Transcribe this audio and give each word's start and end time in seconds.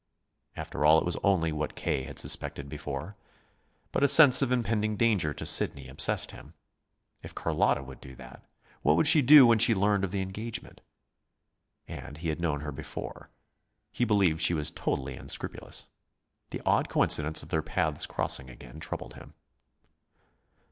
After 0.55 0.83
all, 0.83 0.97
it 0.97 1.05
was 1.05 1.15
only 1.23 1.51
what 1.51 1.75
K. 1.75 2.05
had 2.05 2.17
suspected 2.17 2.67
before. 2.67 3.15
But 3.91 4.03
a 4.03 4.07
sense 4.07 4.41
of 4.41 4.51
impending 4.51 4.95
danger 4.97 5.31
to 5.35 5.45
Sidney 5.45 5.87
obsessed 5.87 6.31
him. 6.31 6.55
If 7.23 7.35
Carlotta 7.35 7.83
would 7.83 8.01
do 8.01 8.15
that, 8.15 8.43
what 8.81 8.95
would 8.97 9.05
she 9.05 9.21
do 9.21 9.45
when 9.45 9.59
she 9.59 9.75
learned 9.75 10.03
of 10.03 10.09
the 10.09 10.23
engagement? 10.23 10.81
And 11.87 12.17
he 12.17 12.29
had 12.29 12.39
known 12.41 12.61
her 12.61 12.71
before. 12.71 13.29
He 13.91 14.03
believed 14.03 14.41
she 14.41 14.55
was 14.55 14.71
totally 14.71 15.15
unscrupulous. 15.15 15.85
The 16.49 16.63
odd 16.65 16.89
coincidence 16.89 17.43
of 17.43 17.49
their 17.49 17.61
paths 17.61 18.07
crossing 18.07 18.49
again 18.49 18.79
troubled 18.79 19.13
him. 19.13 19.35